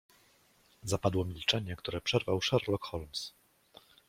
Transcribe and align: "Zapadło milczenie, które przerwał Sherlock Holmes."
"Zapadło 0.83 1.25
milczenie, 1.25 1.75
które 1.75 2.01
przerwał 2.01 2.41
Sherlock 2.41 2.85
Holmes." 2.85 3.33